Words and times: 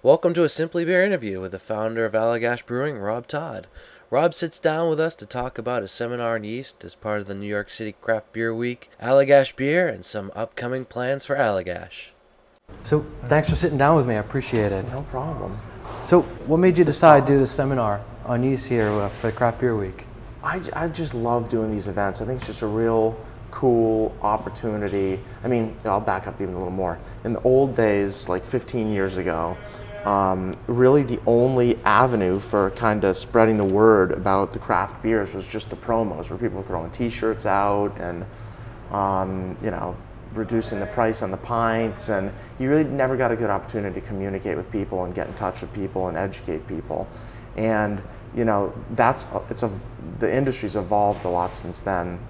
Welcome 0.00 0.32
to 0.34 0.44
a 0.44 0.48
Simply 0.48 0.84
Beer 0.84 1.04
interview 1.04 1.40
with 1.40 1.50
the 1.50 1.58
founder 1.58 2.04
of 2.04 2.12
Allagash 2.12 2.64
Brewing, 2.64 2.98
Rob 2.98 3.26
Tod. 3.26 3.66
Rob 4.10 4.32
sits 4.32 4.60
down 4.60 4.88
with 4.88 5.00
us 5.00 5.16
to 5.16 5.26
talk 5.26 5.58
about 5.58 5.82
his 5.82 5.90
seminar 5.90 6.36
on 6.36 6.44
yeast 6.44 6.84
as 6.84 6.94
part 6.94 7.20
of 7.20 7.26
the 7.26 7.34
New 7.34 7.48
York 7.48 7.68
City 7.68 7.96
Craft 8.00 8.32
Beer 8.32 8.54
Week, 8.54 8.90
Allagash 9.02 9.56
Beer, 9.56 9.88
and 9.88 10.04
some 10.04 10.30
upcoming 10.36 10.84
plans 10.84 11.26
for 11.26 11.34
Allagash. 11.34 12.10
So 12.84 13.04
thanks 13.24 13.50
for 13.50 13.56
sitting 13.56 13.76
down 13.76 13.96
with 13.96 14.06
me. 14.06 14.14
I 14.14 14.18
appreciate 14.18 14.70
it. 14.70 14.86
No 14.92 15.02
problem. 15.10 15.58
So 16.04 16.22
what 16.46 16.58
made 16.58 16.78
you 16.78 16.84
decide 16.84 17.26
to 17.26 17.32
do 17.32 17.38
this 17.40 17.50
seminar 17.50 18.00
on 18.24 18.44
yeast 18.44 18.68
here 18.68 18.90
uh, 18.90 19.08
for 19.08 19.32
the 19.32 19.36
Craft 19.36 19.58
Beer 19.58 19.76
Week? 19.76 20.04
I, 20.44 20.62
I 20.74 20.86
just 20.86 21.12
love 21.12 21.48
doing 21.48 21.72
these 21.72 21.88
events. 21.88 22.20
I 22.20 22.24
think 22.24 22.38
it's 22.38 22.46
just 22.46 22.62
a 22.62 22.68
real 22.68 23.18
cool 23.50 24.16
opportunity. 24.22 25.18
I 25.42 25.48
mean, 25.48 25.76
I'll 25.84 26.00
back 26.00 26.28
up 26.28 26.40
even 26.40 26.54
a 26.54 26.58
little 26.58 26.70
more. 26.70 26.98
In 27.24 27.32
the 27.32 27.42
old 27.42 27.74
days, 27.74 28.28
like 28.28 28.44
15 28.44 28.92
years 28.92 29.16
ago, 29.16 29.56
um, 30.04 30.56
really 30.66 31.02
the 31.02 31.20
only 31.26 31.76
avenue 31.84 32.38
for 32.38 32.70
kind 32.70 33.04
of 33.04 33.16
spreading 33.16 33.56
the 33.56 33.64
word 33.64 34.12
about 34.12 34.52
the 34.52 34.58
craft 34.58 35.02
beers 35.02 35.34
was 35.34 35.46
just 35.46 35.70
the 35.70 35.76
promos, 35.76 36.30
where 36.30 36.38
people 36.38 36.58
were 36.58 36.62
throwing 36.62 36.90
T-shirts 36.90 37.46
out 37.46 37.96
and 37.98 38.24
um, 38.90 39.56
you 39.62 39.70
know 39.70 39.96
reducing 40.34 40.78
the 40.78 40.86
price 40.86 41.22
on 41.22 41.30
the 41.30 41.36
pints, 41.36 42.10
and 42.10 42.32
you 42.58 42.68
really 42.68 42.84
never 42.84 43.16
got 43.16 43.32
a 43.32 43.36
good 43.36 43.50
opportunity 43.50 44.00
to 44.00 44.06
communicate 44.06 44.56
with 44.56 44.70
people 44.70 45.04
and 45.04 45.14
get 45.14 45.26
in 45.26 45.34
touch 45.34 45.62
with 45.62 45.72
people 45.72 46.08
and 46.08 46.16
educate 46.16 46.66
people. 46.68 47.08
And 47.56 48.02
you 48.34 48.44
know 48.44 48.72
that's 48.90 49.26
it's 49.50 49.62
a 49.62 49.70
the 50.18 50.32
industry's 50.32 50.76
evolved 50.76 51.24
a 51.24 51.28
lot 51.28 51.54
since 51.54 51.80
then. 51.80 52.20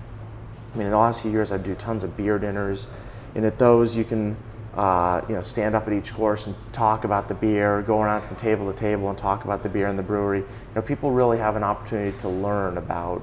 I 0.72 0.76
mean, 0.76 0.86
in 0.86 0.92
the 0.92 0.98
last 0.98 1.22
few 1.22 1.30
years, 1.30 1.50
I 1.50 1.56
do 1.56 1.74
tons 1.74 2.04
of 2.04 2.16
beer 2.16 2.38
dinners, 2.38 2.88
and 3.34 3.44
at 3.44 3.58
those 3.58 3.96
you 3.96 4.04
can, 4.04 4.36
uh, 4.78 5.26
you 5.28 5.34
know, 5.34 5.40
stand 5.40 5.74
up 5.74 5.88
at 5.88 5.92
each 5.92 6.14
course 6.14 6.46
and 6.46 6.54
talk 6.72 7.02
about 7.02 7.26
the 7.26 7.34
beer, 7.34 7.82
go 7.82 8.00
around 8.00 8.22
from 8.22 8.36
table 8.36 8.72
to 8.72 8.78
table 8.78 9.08
and 9.08 9.18
talk 9.18 9.44
about 9.44 9.60
the 9.60 9.68
beer 9.68 9.88
in 9.88 9.96
the 9.96 10.02
brewery. 10.04 10.38
You 10.38 10.46
know, 10.76 10.82
people 10.82 11.10
really 11.10 11.36
have 11.38 11.56
an 11.56 11.64
opportunity 11.64 12.16
to 12.18 12.28
learn 12.28 12.78
about 12.78 13.20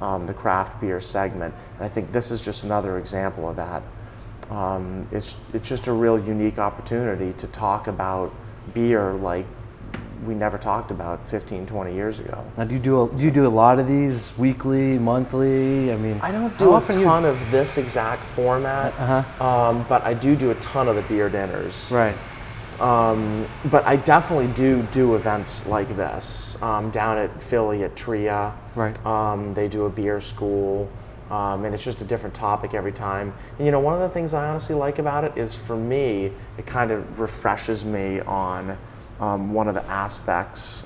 um, 0.00 0.26
the 0.26 0.34
craft 0.34 0.80
beer 0.80 1.00
segment, 1.00 1.54
and 1.76 1.84
I 1.84 1.88
think 1.88 2.10
this 2.10 2.32
is 2.32 2.44
just 2.44 2.64
another 2.64 2.98
example 2.98 3.48
of 3.48 3.54
that. 3.54 3.84
Um, 4.50 5.06
it's 5.12 5.36
it's 5.52 5.68
just 5.68 5.86
a 5.86 5.92
real 5.92 6.18
unique 6.18 6.58
opportunity 6.58 7.32
to 7.34 7.46
talk 7.46 7.86
about 7.86 8.34
beer 8.74 9.12
like 9.12 9.46
we 10.26 10.34
never 10.34 10.58
talked 10.58 10.90
about 10.90 11.26
15, 11.28 11.66
20 11.66 11.94
years 11.94 12.20
ago. 12.20 12.44
Now, 12.56 12.64
do 12.64 12.74
you 12.74 12.80
do 12.80 13.02
a, 13.02 13.08
do 13.16 13.24
you 13.24 13.30
do 13.30 13.46
a 13.46 13.48
lot 13.48 13.78
of 13.78 13.86
these 13.86 14.32
weekly, 14.36 14.98
monthly? 14.98 15.92
I 15.92 15.96
mean, 15.96 16.18
I 16.22 16.32
don't 16.32 16.56
do 16.58 16.70
a 16.70 16.74
often 16.74 16.98
you- 16.98 17.04
ton 17.04 17.24
of 17.24 17.38
this 17.50 17.76
exact 17.78 18.24
format, 18.24 18.92
Uh-huh. 18.98 19.44
um, 19.44 19.86
but 19.88 20.02
I 20.04 20.14
do 20.14 20.34
do 20.36 20.50
a 20.50 20.54
ton 20.56 20.88
of 20.88 20.96
the 20.96 21.02
beer 21.02 21.28
dinners. 21.28 21.90
Right. 21.92 22.14
Um, 22.80 23.46
but 23.70 23.84
I 23.86 23.96
definitely 23.96 24.46
do 24.54 24.82
do 24.92 25.16
events 25.16 25.66
like 25.66 25.96
this 25.96 26.56
um, 26.62 26.90
down 26.90 27.18
at 27.18 27.42
Philly 27.42 27.82
at 27.82 27.96
Tria. 27.96 28.52
Right. 28.76 28.94
Um, 29.04 29.52
they 29.54 29.66
do 29.66 29.86
a 29.86 29.90
beer 29.90 30.20
school, 30.20 30.88
um, 31.28 31.64
and 31.64 31.74
it's 31.74 31.82
just 31.82 32.00
a 32.02 32.04
different 32.04 32.36
topic 32.36 32.74
every 32.74 32.92
time. 32.92 33.34
And 33.58 33.66
you 33.66 33.72
know, 33.72 33.80
one 33.80 33.94
of 33.94 34.00
the 34.00 34.08
things 34.08 34.32
I 34.32 34.48
honestly 34.48 34.76
like 34.76 35.00
about 35.00 35.24
it 35.24 35.32
is 35.36 35.56
for 35.56 35.74
me, 35.76 36.30
it 36.56 36.66
kind 36.66 36.92
of 36.92 37.18
refreshes 37.18 37.84
me 37.84 38.20
on 38.20 38.78
um, 39.20 39.52
one 39.52 39.68
of 39.68 39.74
the 39.74 39.84
aspects 39.86 40.84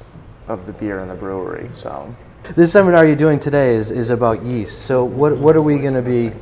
of 0.49 0.67
the 0.67 0.73
beer 0.73 1.01
in 1.01 1.09
the 1.09 1.15
brewery. 1.15 1.69
So. 1.75 2.15
This 2.57 2.73
seminar 2.73 3.07
you're 3.07 3.15
doing 3.15 3.39
today 3.39 3.75
is, 3.75 3.91
is 3.91 4.11
about 4.11 4.45
yeast. 4.45 4.81
So 4.81 5.05
what 5.05 5.37
what 5.39 5.55
are 5.55 5.63
we 5.63 5.79
going 5.79 5.95
to 5.95 6.03
be 6.03 6.33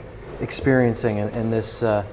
experiencing 0.41 1.19
in, 1.19 1.29
in 1.31 1.51
this? 1.51 1.83
Uh, 1.83 2.05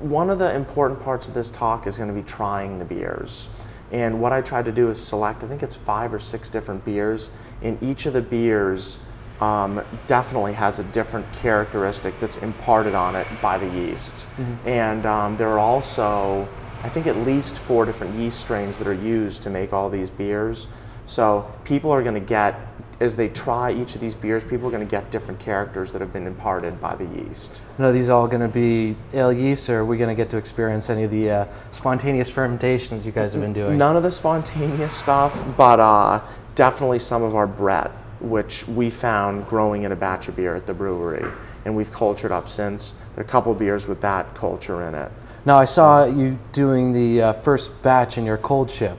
one 0.00 0.30
of 0.30 0.38
the 0.38 0.54
important 0.54 1.00
parts 1.00 1.28
of 1.28 1.34
this 1.34 1.50
talk 1.50 1.86
is 1.86 1.96
going 1.98 2.08
to 2.08 2.14
be 2.14 2.22
trying 2.22 2.78
the 2.78 2.84
beers. 2.84 3.48
And 3.92 4.20
what 4.20 4.32
I 4.32 4.40
tried 4.40 4.66
to 4.66 4.72
do 4.72 4.88
is 4.88 5.02
select, 5.02 5.42
I 5.42 5.48
think 5.48 5.62
it's 5.62 5.74
five 5.74 6.14
or 6.14 6.20
six 6.20 6.48
different 6.48 6.84
beers, 6.84 7.30
and 7.62 7.82
each 7.82 8.06
of 8.06 8.12
the 8.12 8.22
beers 8.22 8.98
um, 9.40 9.82
definitely 10.06 10.52
has 10.52 10.78
a 10.78 10.84
different 10.84 11.30
characteristic 11.32 12.18
that's 12.18 12.36
imparted 12.36 12.94
on 12.94 13.16
it 13.16 13.26
by 13.42 13.58
the 13.58 13.68
yeast. 13.68 14.28
And 14.64 15.06
um, 15.06 15.36
there 15.36 15.48
are 15.48 15.58
also, 15.58 16.46
I 16.82 16.88
think, 16.88 17.06
at 17.06 17.16
least 17.18 17.58
four 17.58 17.84
different 17.84 18.14
yeast 18.14 18.40
strains 18.40 18.78
that 18.78 18.86
are 18.86 18.94
used 18.94 19.42
to 19.42 19.50
make 19.50 19.72
all 19.72 19.90
these 19.90 20.10
beers. 20.10 20.66
So 21.10 21.52
people 21.64 21.90
are 21.90 22.02
going 22.02 22.14
to 22.14 22.20
get, 22.20 22.54
as 23.00 23.16
they 23.16 23.28
try 23.28 23.72
each 23.72 23.96
of 23.96 24.00
these 24.00 24.14
beers, 24.14 24.44
people 24.44 24.68
are 24.68 24.70
going 24.70 24.86
to 24.86 24.90
get 24.90 25.10
different 25.10 25.40
characters 25.40 25.90
that 25.90 26.00
have 26.00 26.12
been 26.12 26.26
imparted 26.26 26.80
by 26.80 26.94
the 26.94 27.04
yeast. 27.04 27.62
are 27.80 27.90
these 27.90 28.08
all 28.08 28.28
going 28.28 28.42
to 28.42 28.48
be 28.48 28.96
ale 29.12 29.32
yeast, 29.32 29.68
or 29.68 29.80
are 29.80 29.84
we 29.84 29.96
going 29.96 30.08
to 30.08 30.14
get 30.14 30.30
to 30.30 30.36
experience 30.36 30.88
any 30.88 31.02
of 31.02 31.10
the 31.10 31.30
uh, 31.30 31.46
spontaneous 31.72 32.30
fermentation 32.30 32.98
that 32.98 33.04
you 33.04 33.10
guys 33.10 33.32
have 33.32 33.42
been 33.42 33.52
doing? 33.52 33.76
None 33.76 33.96
of 33.96 34.04
the 34.04 34.10
spontaneous 34.10 34.96
stuff, 34.96 35.44
but 35.56 35.80
uh, 35.80 36.22
definitely 36.54 37.00
some 37.00 37.24
of 37.24 37.34
our 37.34 37.46
Brett, 37.48 37.90
which 38.20 38.68
we 38.68 38.88
found 38.88 39.48
growing 39.48 39.82
in 39.82 39.90
a 39.90 39.96
batch 39.96 40.28
of 40.28 40.36
beer 40.36 40.54
at 40.54 40.64
the 40.64 40.74
brewery, 40.74 41.28
and 41.64 41.74
we've 41.74 41.90
cultured 41.90 42.30
up 42.30 42.48
since. 42.48 42.92
There 43.16 43.24
are 43.24 43.26
a 43.26 43.28
couple 43.28 43.52
beers 43.54 43.88
with 43.88 44.00
that 44.02 44.32
culture 44.34 44.86
in 44.86 44.94
it. 44.94 45.10
Now 45.44 45.58
I 45.58 45.64
saw 45.64 46.04
you 46.04 46.38
doing 46.52 46.92
the 46.92 47.22
uh, 47.22 47.32
first 47.32 47.82
batch 47.82 48.18
in 48.18 48.24
your 48.24 48.38
coolship. 48.38 48.96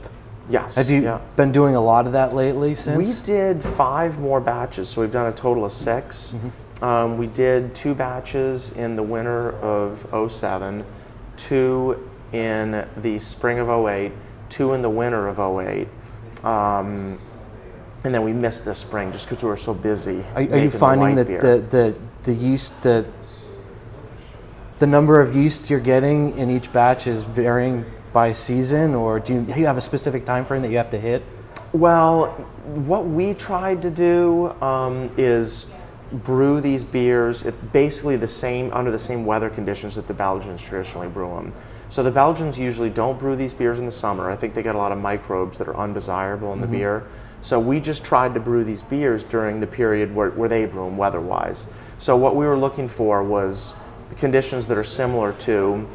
Yes. 0.49 0.75
Have 0.75 0.89
you 0.89 1.03
yeah. 1.03 1.21
been 1.35 1.51
doing 1.51 1.75
a 1.75 1.81
lot 1.81 2.07
of 2.07 2.13
that 2.13 2.33
lately 2.33 2.75
since? 2.75 2.97
We 2.97 3.25
did 3.25 3.63
five 3.63 4.19
more 4.19 4.41
batches, 4.41 4.89
so 4.89 5.01
we've 5.01 5.11
done 5.11 5.27
a 5.27 5.35
total 5.35 5.65
of 5.65 5.71
6 5.71 6.35
Um, 6.81 7.17
we 7.19 7.27
did 7.27 7.75
two 7.75 7.93
batches 7.93 8.71
in 8.71 8.95
the 8.95 9.03
winter 9.03 9.51
of 9.59 10.07
07, 10.31 10.83
two 11.37 12.09
in 12.33 12.87
the 12.97 13.19
spring 13.19 13.59
of 13.59 13.69
08, 13.69 14.11
two 14.49 14.73
in 14.73 14.81
the 14.81 14.89
winter 14.89 15.27
of 15.27 15.39
08. 15.39 15.87
Um, 16.43 17.19
and 18.03 18.13
then 18.13 18.23
we 18.23 18.33
missed 18.33 18.65
this 18.65 18.79
spring 18.79 19.11
just 19.11 19.29
because 19.29 19.43
we 19.43 19.49
were 19.49 19.57
so 19.57 19.75
busy. 19.75 20.23
Are, 20.33 20.41
are 20.41 20.57
you 20.57 20.71
finding 20.71 21.15
that 21.15 21.27
the, 21.27 21.63
the, 21.69 21.95
the 22.23 22.33
yeast, 22.33 22.81
the, 22.81 23.05
the 24.81 24.87
number 24.87 25.21
of 25.21 25.35
yeast 25.35 25.69
you're 25.69 25.79
getting 25.79 26.35
in 26.39 26.49
each 26.49 26.73
batch 26.73 27.05
is 27.05 27.23
varying 27.23 27.85
by 28.13 28.33
season, 28.33 28.95
or 28.95 29.19
do 29.19 29.35
you, 29.35 29.41
do 29.41 29.59
you 29.59 29.67
have 29.67 29.77
a 29.77 29.81
specific 29.81 30.25
time 30.25 30.43
frame 30.43 30.63
that 30.63 30.71
you 30.71 30.77
have 30.77 30.89
to 30.89 30.99
hit? 30.99 31.23
Well, 31.71 32.31
what 32.65 33.05
we 33.05 33.35
tried 33.35 33.83
to 33.83 33.91
do 33.91 34.49
um, 34.59 35.11
is 35.17 35.67
brew 36.11 36.59
these 36.61 36.83
beers 36.83 37.43
it, 37.43 37.71
basically 37.71 38.17
the 38.17 38.27
same 38.27 38.73
under 38.73 38.89
the 38.89 38.99
same 38.99 39.23
weather 39.23 39.51
conditions 39.51 39.93
that 39.95 40.07
the 40.07 40.15
Belgians 40.15 40.63
traditionally 40.63 41.09
brew 41.09 41.29
them. 41.29 41.53
So 41.89 42.01
the 42.01 42.11
Belgians 42.11 42.57
usually 42.57 42.89
don't 42.89 43.19
brew 43.19 43.35
these 43.35 43.53
beers 43.53 43.77
in 43.77 43.85
the 43.85 43.91
summer. 43.91 44.31
I 44.31 44.35
think 44.35 44.55
they 44.55 44.63
get 44.63 44.73
a 44.73 44.79
lot 44.79 44.91
of 44.91 44.97
microbes 44.97 45.59
that 45.59 45.67
are 45.67 45.77
undesirable 45.77 46.53
in 46.53 46.59
the 46.59 46.65
beer. 46.67 47.05
So 47.41 47.59
we 47.59 47.79
just 47.79 48.03
tried 48.03 48.33
to 48.33 48.39
brew 48.39 48.63
these 48.63 48.81
beers 48.81 49.23
during 49.23 49.59
the 49.59 49.67
period 49.67 50.13
where, 50.13 50.31
where 50.31 50.49
they 50.49 50.65
brew 50.65 50.85
them 50.85 50.97
weather-wise. 50.97 51.67
So 51.99 52.17
what 52.17 52.35
we 52.35 52.47
were 52.47 52.57
looking 52.57 52.87
for 52.87 53.23
was 53.23 53.75
conditions 54.15 54.67
that 54.67 54.77
are 54.77 54.83
similar 54.83 55.33
to 55.33 55.87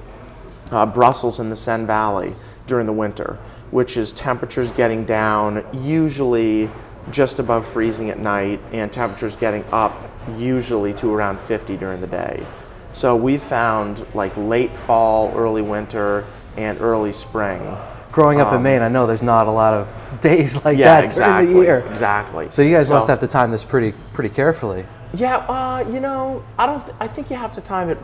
uh, 0.70 0.86
Brussels 0.86 1.38
and 1.38 1.50
the 1.50 1.56
Senne 1.56 1.86
Valley 1.86 2.34
during 2.66 2.86
the 2.86 2.92
winter, 2.92 3.38
which 3.70 3.96
is 3.96 4.12
temperatures 4.12 4.70
getting 4.72 5.04
down 5.04 5.64
usually 5.84 6.70
just 7.10 7.38
above 7.38 7.66
freezing 7.66 8.10
at 8.10 8.18
night 8.18 8.60
and 8.72 8.92
temperatures 8.92 9.36
getting 9.36 9.64
up 9.72 10.10
usually 10.36 10.92
to 10.94 11.14
around 11.14 11.38
50 11.40 11.76
during 11.76 12.00
the 12.00 12.06
day. 12.06 12.44
So 12.92 13.14
we 13.14 13.38
found 13.38 14.04
like 14.14 14.36
late 14.36 14.74
fall, 14.74 15.32
early 15.36 15.62
winter, 15.62 16.26
and 16.56 16.80
early 16.80 17.12
spring. 17.12 17.76
Growing 18.10 18.40
up 18.40 18.52
in 18.54 18.62
Maine, 18.62 18.80
I 18.80 18.88
know 18.88 19.06
there's 19.06 19.22
not 19.22 19.46
a 19.46 19.50
lot 19.50 19.74
of 19.74 20.20
days 20.20 20.64
like 20.64 20.74
Um, 20.76 20.80
Yeah, 20.80 20.86
that 20.94 21.04
exactly. 21.04 21.46
during 21.46 21.60
the 21.60 21.66
year. 21.66 21.78
Exactly. 21.90 22.48
So 22.50 22.62
you 22.62 22.74
guys 22.74 22.88
must 22.88 23.08
have 23.08 23.18
to 23.20 23.26
time 23.26 23.50
this 23.50 23.62
pretty 23.62 23.92
pretty 24.14 24.30
carefully. 24.34 24.86
Yeah, 25.14 25.36
uh, 25.38 25.84
you 25.90 26.00
know, 26.00 26.42
I 26.58 26.66
don't. 26.66 26.84
Th- 26.84 26.96
I 27.00 27.06
think 27.08 27.30
you 27.30 27.36
have 27.36 27.52
to 27.54 27.60
time 27.60 27.90
it. 27.90 27.98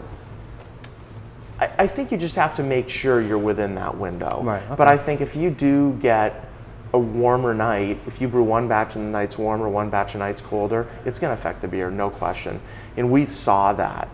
I, 1.60 1.70
I 1.80 1.86
think 1.86 2.10
you 2.12 2.18
just 2.18 2.36
have 2.36 2.54
to 2.56 2.62
make 2.62 2.88
sure 2.88 3.20
you're 3.20 3.38
within 3.38 3.74
that 3.76 3.96
window. 3.96 4.40
Right, 4.42 4.62
But 4.70 4.80
okay. 4.88 4.92
I 4.92 4.96
think 4.96 5.20
if 5.20 5.36
you 5.36 5.50
do 5.50 5.92
get 6.00 6.48
a 6.94 6.98
warmer 6.98 7.54
night, 7.54 7.98
if 8.06 8.20
you 8.20 8.28
brew 8.28 8.42
one 8.42 8.68
batch 8.68 8.96
and 8.96 9.06
the 9.06 9.10
night's 9.10 9.38
warmer, 9.38 9.68
one 9.68 9.90
batch 9.90 10.14
and 10.14 10.20
night's 10.20 10.42
colder, 10.42 10.86
it's 11.04 11.18
going 11.18 11.30
to 11.34 11.40
affect 11.40 11.60
the 11.62 11.68
beer, 11.68 11.90
no 11.90 12.10
question. 12.10 12.60
And 12.96 13.10
we 13.10 13.24
saw 13.24 13.72
that. 13.74 14.08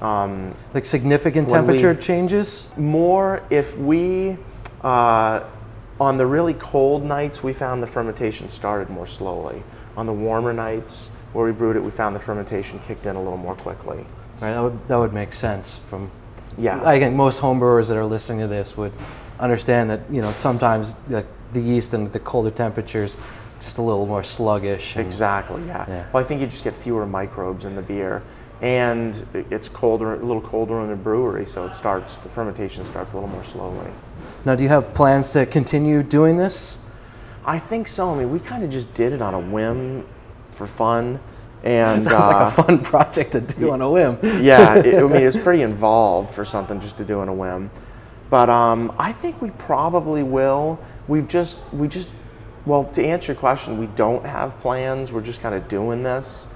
Um, 0.00 0.54
Like 0.72 0.84
significant 0.84 1.50
When 1.50 1.66
we- 1.66 1.78
temperature 1.78 1.94
changes? 2.00 2.68
more 2.76 3.42
if 3.50 3.76
we 3.78 4.38
uh, 4.82 5.44
on 6.00 6.16
the 6.16 6.26
really 6.26 6.54
cold 6.54 7.04
nights 7.04 7.42
we 7.42 7.52
found 7.52 7.82
the 7.82 7.86
fermentation 7.86 8.48
started 8.48 8.88
more 8.88 9.06
slowly 9.06 9.62
on 9.98 10.06
the 10.06 10.12
warmer 10.12 10.54
nights 10.54 11.10
where 11.32 11.44
we 11.44 11.52
brewed 11.52 11.76
it 11.76 11.80
we 11.80 11.90
found 11.90 12.14
the 12.14 12.20
fermentation 12.20 12.78
kicked 12.80 13.06
in 13.06 13.16
a 13.16 13.22
little 13.22 13.38
more 13.38 13.54
quickly 13.56 14.04
Right, 14.40 14.52
that 14.52 14.60
would 14.62 14.88
that 14.88 14.96
would 14.96 15.12
make 15.12 15.32
sense 15.32 15.78
from 15.78 16.10
yeah 16.58 16.82
I 16.84 16.98
think 16.98 17.14
most 17.14 17.40
homebrewers 17.40 17.88
that 17.88 17.96
are 17.96 18.04
listening 18.04 18.40
to 18.40 18.46
this 18.46 18.76
would 18.76 18.92
understand 19.38 19.90
that 19.90 20.00
you 20.10 20.22
know 20.22 20.32
sometimes 20.32 20.94
the, 21.08 21.24
the 21.52 21.60
yeast 21.60 21.94
and 21.94 22.12
the 22.12 22.20
colder 22.20 22.50
temperatures 22.50 23.16
just 23.60 23.76
a 23.76 23.82
little 23.82 24.06
more 24.06 24.22
sluggish. 24.22 24.96
and- 24.96 25.04
exactly 25.04 25.62
yeah. 25.66 25.84
Yeah. 25.88 26.06
well 26.12 26.22
i 26.22 26.26
think 26.26 26.40
you 26.40 26.46
just 26.46 26.64
get 26.64 26.74
fewer 26.74 27.06
microbes 27.06 27.64
in 27.64 27.74
the 27.76 27.82
beer 27.82 28.22
and 28.62 29.24
it's 29.50 29.68
colder, 29.68 30.14
a 30.14 30.24
little 30.24 30.42
colder 30.42 30.80
in 30.82 30.90
the 30.90 30.96
brewery, 30.96 31.46
so 31.46 31.64
it 31.66 31.74
starts 31.74 32.18
the 32.18 32.28
fermentation 32.28 32.84
starts 32.84 33.12
a 33.12 33.16
little 33.16 33.28
more 33.28 33.44
slowly. 33.44 33.90
Now, 34.44 34.54
do 34.54 34.62
you 34.62 34.68
have 34.68 34.92
plans 34.92 35.30
to 35.30 35.46
continue 35.46 36.02
doing 36.02 36.36
this? 36.36 36.78
I 37.46 37.58
think 37.58 37.88
so. 37.88 38.12
I 38.12 38.18
mean, 38.18 38.30
we 38.30 38.38
kind 38.38 38.62
of 38.62 38.70
just 38.70 38.92
did 38.92 39.12
it 39.12 39.22
on 39.22 39.32
a 39.32 39.38
whim 39.40 40.06
for 40.52 40.66
fun, 40.66 41.20
and 41.62 42.04
Sounds 42.04 42.14
like 42.14 42.36
uh, 42.36 42.46
a 42.46 42.50
fun 42.50 42.78
project 42.80 43.32
to 43.32 43.40
do 43.40 43.70
on 43.70 43.80
a 43.80 43.90
whim. 43.90 44.18
yeah, 44.42 44.76
it, 44.76 45.02
I 45.02 45.06
mean, 45.06 45.22
it's 45.22 45.36
pretty 45.36 45.62
involved 45.62 46.34
for 46.34 46.44
something 46.44 46.80
just 46.80 46.96
to 46.98 47.04
do 47.04 47.20
on 47.20 47.28
a 47.28 47.34
whim. 47.34 47.70
But 48.30 48.48
um, 48.48 48.94
I 48.98 49.12
think 49.12 49.42
we 49.42 49.50
probably 49.50 50.22
will. 50.22 50.78
We've 51.08 51.26
just, 51.26 51.58
we 51.72 51.88
just, 51.88 52.08
well, 52.64 52.84
to 52.84 53.04
answer 53.04 53.32
your 53.32 53.40
question, 53.40 53.78
we 53.78 53.86
don't 53.88 54.24
have 54.24 54.58
plans. 54.60 55.10
We're 55.10 55.20
just 55.20 55.40
kind 55.40 55.54
of 55.54 55.68
doing 55.68 56.02
this. 56.02 56.48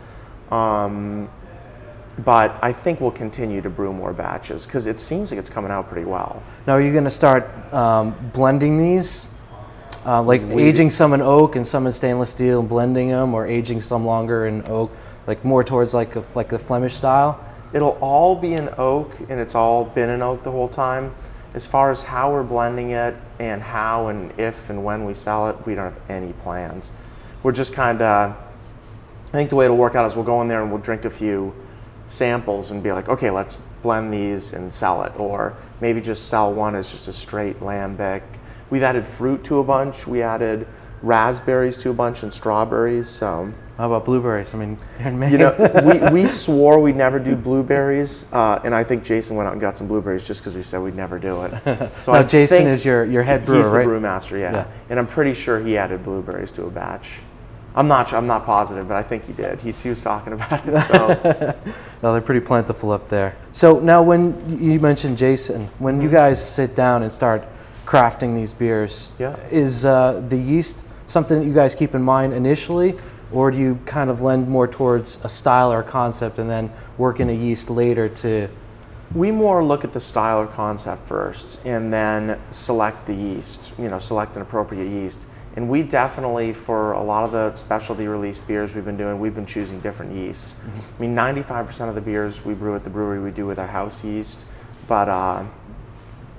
Um, 0.50 1.28
but 2.24 2.56
I 2.62 2.72
think 2.72 3.00
we'll 3.00 3.10
continue 3.10 3.60
to 3.60 3.70
brew 3.70 3.92
more 3.92 4.12
batches 4.12 4.66
because 4.66 4.86
it 4.86 5.00
seems 5.00 5.32
like 5.32 5.38
it's 5.40 5.50
coming 5.50 5.72
out 5.72 5.88
pretty 5.88 6.06
well. 6.06 6.42
Now, 6.66 6.74
are 6.74 6.80
you 6.80 6.92
going 6.92 7.04
to 7.04 7.10
start 7.10 7.48
um, 7.74 8.14
blending 8.32 8.78
these? 8.78 9.30
Uh, 10.06 10.22
like 10.22 10.42
aging 10.42 10.90
some 10.90 11.14
in 11.14 11.22
oak 11.22 11.56
and 11.56 11.66
some 11.66 11.86
in 11.86 11.92
stainless 11.92 12.28
steel 12.28 12.60
and 12.60 12.68
blending 12.68 13.08
them, 13.08 13.32
or 13.32 13.46
aging 13.46 13.80
some 13.80 14.04
longer 14.04 14.46
in 14.46 14.62
oak, 14.66 14.90
like 15.26 15.42
more 15.44 15.64
towards 15.64 15.94
like 15.94 16.14
a, 16.16 16.24
like 16.34 16.48
the 16.48 16.58
Flemish 16.58 16.94
style? 16.94 17.42
It'll 17.72 17.98
all 18.00 18.36
be 18.36 18.54
in 18.54 18.68
oak, 18.76 19.18
and 19.28 19.40
it's 19.40 19.54
all 19.54 19.84
been 19.84 20.10
in 20.10 20.22
oak 20.22 20.42
the 20.42 20.50
whole 20.50 20.68
time. 20.68 21.14
As 21.54 21.66
far 21.66 21.90
as 21.90 22.02
how 22.02 22.32
we're 22.32 22.42
blending 22.42 22.90
it 22.90 23.14
and 23.38 23.62
how 23.62 24.08
and 24.08 24.32
if 24.38 24.70
and 24.70 24.84
when 24.84 25.04
we 25.04 25.14
sell 25.14 25.48
it, 25.48 25.56
we 25.66 25.74
don't 25.74 25.92
have 25.92 26.10
any 26.10 26.32
plans. 26.34 26.90
We're 27.42 27.52
just 27.52 27.72
kind 27.72 28.02
of, 28.02 28.32
I 28.32 29.30
think 29.30 29.50
the 29.50 29.56
way 29.56 29.64
it'll 29.64 29.76
work 29.76 29.94
out 29.94 30.04
is 30.06 30.16
we'll 30.16 30.24
go 30.24 30.42
in 30.42 30.48
there 30.48 30.62
and 30.62 30.70
we'll 30.70 30.80
drink 30.80 31.04
a 31.04 31.10
few 31.10 31.54
samples 32.06 32.72
and 32.72 32.82
be 32.82 32.92
like, 32.92 33.08
okay, 33.08 33.30
let's 33.30 33.56
blend 33.82 34.12
these 34.12 34.52
and 34.52 34.74
sell 34.74 35.04
it. 35.04 35.12
Or 35.18 35.56
maybe 35.80 36.00
just 36.00 36.28
sell 36.28 36.52
one 36.52 36.74
as 36.74 36.90
just 36.90 37.06
a 37.06 37.12
straight 37.12 37.60
lambic. 37.60 38.22
We've 38.70 38.82
added 38.82 39.06
fruit 39.06 39.44
to 39.44 39.58
a 39.58 39.64
bunch. 39.64 40.06
We 40.06 40.22
added 40.22 40.66
raspberries 41.02 41.76
to 41.78 41.90
a 41.90 41.94
bunch 41.94 42.22
and 42.22 42.32
strawberries. 42.32 43.08
So 43.08 43.52
How 43.76 43.86
about 43.92 44.04
blueberries? 44.06 44.54
I 44.54 44.58
mean, 44.58 44.78
you're 44.98 45.08
in 45.08 45.18
Maine. 45.18 45.32
you 45.32 45.38
know, 45.38 45.82
we, 45.84 45.98
we 46.22 46.26
swore 46.26 46.80
we'd 46.80 46.96
never 46.96 47.18
do 47.18 47.36
blueberries, 47.36 48.26
uh, 48.32 48.60
and 48.64 48.74
I 48.74 48.84
think 48.84 49.04
Jason 49.04 49.36
went 49.36 49.46
out 49.46 49.52
and 49.52 49.60
got 49.60 49.76
some 49.76 49.86
blueberries 49.86 50.26
just 50.26 50.40
because 50.40 50.56
we 50.56 50.62
said 50.62 50.80
we'd 50.80 50.94
never 50.96 51.18
do 51.18 51.42
it. 51.44 51.90
So 52.00 52.12
Now, 52.12 52.20
I 52.20 52.22
Jason 52.22 52.66
is 52.66 52.84
your- 52.84 53.04
your 53.04 53.22
head 53.22 53.44
brewer, 53.44 53.58
He's 53.58 53.70
the 53.70 53.76
right? 53.78 53.86
brewmaster, 53.86 54.38
yeah. 54.40 54.52
Yeah. 54.52 54.66
And 54.88 54.98
I'm 54.98 55.06
pretty 55.06 55.34
sure 55.34 55.60
he 55.60 55.76
added 55.76 56.02
blueberries 56.04 56.50
to 56.52 56.64
a 56.64 56.70
batch. 56.70 57.20
I'm 57.76 57.88
not. 57.88 58.12
I'm 58.14 58.28
not 58.28 58.46
positive, 58.46 58.86
but 58.86 58.96
I 58.96 59.02
think 59.02 59.24
he 59.26 59.32
did. 59.32 59.60
He, 59.60 59.72
he 59.72 59.88
was 59.88 60.00
talking 60.00 60.32
about 60.32 60.64
it. 60.66 60.78
So 60.82 61.54
No, 62.04 62.12
they're 62.12 62.20
pretty 62.22 62.40
plentiful 62.46 62.92
up 62.92 63.08
there. 63.08 63.34
So 63.52 63.80
now, 63.80 64.00
when 64.00 64.58
you 64.62 64.78
mentioned 64.78 65.18
Jason, 65.18 65.66
when 65.80 66.00
you 66.00 66.08
guys 66.08 66.38
sit 66.40 66.76
down 66.76 67.02
and 67.02 67.10
start 67.12 67.42
crafting 67.86 68.34
these 68.34 68.52
beers, 68.52 69.10
Yeah. 69.18 69.36
is 69.50 69.84
uh, 69.84 70.22
the 70.28 70.36
yeast 70.38 70.84
something 71.06 71.38
that 71.40 71.46
you 71.46 71.52
guys 71.52 71.74
keep 71.74 71.94
in 71.94 72.02
mind 72.02 72.32
initially, 72.32 72.96
or 73.32 73.50
do 73.50 73.58
you 73.58 73.78
kind 73.84 74.08
of 74.10 74.22
lend 74.22 74.48
more 74.48 74.66
towards 74.66 75.18
a 75.24 75.28
style 75.28 75.72
or 75.72 75.82
concept 75.82 76.38
and 76.38 76.48
then 76.48 76.70
work 76.98 77.20
in 77.20 77.28
a 77.30 77.32
yeast 77.32 77.70
later 77.70 78.08
to? 78.08 78.48
we 79.14 79.30
more 79.30 79.62
look 79.62 79.84
at 79.84 79.92
the 79.92 80.00
style 80.00 80.40
or 80.40 80.46
concept 80.46 81.06
first, 81.06 81.64
and 81.64 81.92
then 81.92 82.38
select 82.50 83.06
the 83.06 83.14
yeast. 83.14 83.72
You 83.78 83.88
know, 83.88 83.98
select 83.98 84.34
an 84.36 84.42
appropriate 84.42 84.88
yeast. 84.88 85.26
And 85.56 85.68
we 85.68 85.84
definitely, 85.84 86.52
for 86.52 86.92
a 86.92 87.02
lot 87.02 87.22
of 87.22 87.30
the 87.30 87.54
specialty 87.54 88.08
release 88.08 88.40
beers 88.40 88.74
we've 88.74 88.84
been 88.84 88.96
doing, 88.96 89.20
we've 89.20 89.34
been 89.34 89.46
choosing 89.46 89.78
different 89.80 90.12
yeasts. 90.12 90.54
I 90.66 91.00
mean, 91.00 91.14
95% 91.14 91.88
of 91.88 91.94
the 91.94 92.00
beers 92.00 92.44
we 92.44 92.54
brew 92.54 92.74
at 92.74 92.82
the 92.82 92.90
brewery 92.90 93.20
we 93.20 93.30
do 93.30 93.46
with 93.46 93.60
our 93.60 93.66
house 93.68 94.02
yeast, 94.02 94.46
but 94.88 95.08
uh, 95.08 95.44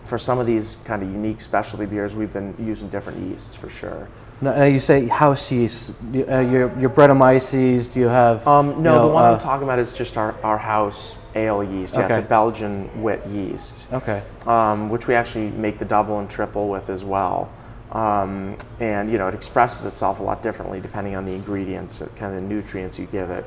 for 0.05 0.17
some 0.17 0.39
of 0.39 0.45
these 0.45 0.77
kind 0.85 1.01
of 1.03 1.11
unique 1.11 1.41
specialty 1.41 1.85
beers, 1.85 2.15
we've 2.15 2.31
been 2.31 2.53
using 2.59 2.89
different 2.89 3.19
yeasts 3.19 3.55
for 3.55 3.69
sure. 3.69 4.07
Now, 4.41 4.63
you 4.63 4.79
say 4.79 5.07
house 5.07 5.51
yeast. 5.51 5.93
You- 6.11 6.25
Uh, 6.29 6.39
your 6.39 6.71
your 6.79 6.89
Brettanomyces. 6.89 7.91
Do 7.91 7.99
you 7.99 8.07
have? 8.09 8.47
Um, 8.47 8.69
you 8.69 8.75
no, 8.75 8.81
know, 8.95 9.07
the 9.07 9.13
one 9.13 9.23
uh, 9.23 9.31
I'm 9.33 9.39
talking 9.39 9.63
about 9.63 9.79
is 9.79 9.93
just 9.93 10.17
our, 10.17 10.35
our 10.43 10.57
house 10.57 11.17
ale 11.35 11.63
yeast. 11.63 11.95
Yeah, 11.95 12.07
it's 12.07 12.17
a 12.17 12.21
Belgian 12.21 12.89
wit 13.01 13.25
yeast. 13.27 13.87
Okay. 13.93 14.21
um, 14.47 14.89
which 14.89 15.07
we 15.07 15.15
actually 15.15 15.49
make 15.51 15.77
the 15.77 15.85
double 15.85 16.19
and 16.19 16.29
triple 16.29 16.69
with 16.69 16.89
as 16.89 17.03
well. 17.03 17.49
Um, 17.91 18.55
and 18.79 19.11
you 19.11 19.17
know, 19.17 19.27
it 19.27 19.33
expresses 19.35 19.85
itself 19.85 20.19
a 20.19 20.23
lot 20.23 20.43
differently 20.43 20.81
depending 20.81 21.15
on 21.15 21.25
the 21.25 21.33
ingredients, 21.33 22.01
uh, 22.01 22.07
kind 22.15 22.35
of 22.35 22.41
the 22.41 22.47
nutrients 22.47 22.99
you 22.99 23.05
give 23.07 23.29
it. 23.29 23.45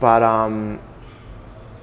But 0.00 0.22
um, 0.22 0.80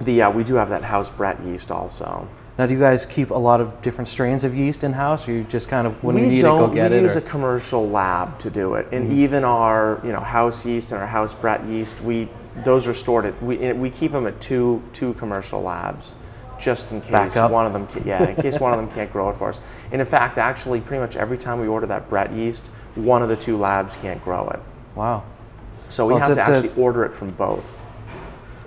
the 0.02 0.24
uh, 0.24 0.32
we 0.32 0.44
do 0.44 0.56
have 0.56 0.70
that 0.70 0.84
house 0.84 1.10
Brett 1.10 1.40
yeast 1.46 1.72
also. 1.72 2.28
Now, 2.58 2.68
do 2.68 2.74
you 2.74 2.80
guys 2.80 3.06
keep 3.08 3.32
a 3.32 3.38
lot 3.38 3.62
of 3.62 3.82
different 3.82 4.08
strains 4.08 4.44
of 4.44 4.54
yeast 4.54 4.84
in 4.84 4.94
house, 4.94 5.28
or 5.28 5.32
you 5.32 5.44
just 5.46 5.70
kind 5.70 5.88
of 5.88 6.02
when 6.04 6.16
we 6.16 6.22
you 6.22 6.28
need 6.28 6.42
don't 6.42 6.64
it, 6.64 6.68
go 6.68 6.74
get 6.74 6.92
we 6.92 6.98
it? 6.98 7.02
use 7.02 7.16
or- 7.16 7.20
a 7.20 7.22
commercial 7.24 7.90
lab 7.90 8.38
to 8.40 8.50
do 8.52 8.76
it, 8.76 8.86
Mm-hmm. 8.88 8.96
and 8.96 9.14
even 9.14 9.44
our 9.44 10.00
you 10.04 10.12
know 10.12 10.20
house 10.20 10.64
yeast 10.66 10.92
and 10.92 11.02
our 11.02 11.08
house 11.08 11.34
Brett 11.34 11.66
yeast, 11.66 12.02
we 12.02 12.30
those 12.64 12.88
are 12.88 12.94
stored 12.94 13.26
at 13.26 13.42
we 13.42 13.74
we 13.74 13.90
keep 13.90 14.12
them 14.12 14.28
at 14.28 14.40
two 14.40 14.84
two 14.94 15.16
commercial 15.16 15.64
labs, 15.64 16.14
just 16.60 16.92
in 16.92 17.02
case 17.02 17.36
one 17.38 17.66
of 17.66 17.74
them 17.74 17.88
yeah 18.06 18.24
in 18.30 18.36
case 18.36 18.60
one 18.60 18.72
of 18.72 18.78
them 18.78 18.90
can't 18.96 19.12
grow 19.12 19.30
it 19.32 19.38
for 19.38 19.50
us. 19.50 19.60
And 19.92 20.00
in 20.00 20.06
fact, 20.08 20.38
actually, 20.38 20.80
pretty 20.80 21.02
much 21.02 21.16
every 21.16 21.40
time 21.40 21.60
we 21.60 21.68
order 21.68 21.88
that 21.88 22.08
Brett 22.08 22.32
yeast, 22.34 22.68
one 22.94 23.24
of 23.24 23.30
the 23.30 23.36
two 23.36 23.58
labs 23.58 23.96
can't 23.96 24.24
grow 24.24 24.48
it, 24.50 24.60
wow. 24.94 25.24
so 25.90 26.06
we 26.06 26.14
Well, 26.14 26.22
have 26.22 26.34
to 26.34 26.40
it's 26.40 26.48
a- 26.50 26.52
actually 26.68 26.82
order 26.84 27.04
it 27.04 27.16
from 27.16 27.32
both. 27.32 27.83